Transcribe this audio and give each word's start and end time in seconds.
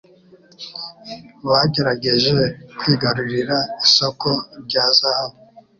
Bagerageje 1.49 2.39
kwigarurira 2.77 3.57
isoko 3.85 4.29
rya 4.63 4.85
zahabu. 4.97 5.37